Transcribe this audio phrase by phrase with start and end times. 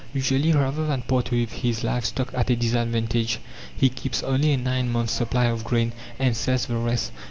[0.15, 3.37] Usually, rather than part with his livestock at a disadvantage,
[3.77, 7.11] he keeps only a nine months' supply of grain, and sells the rest.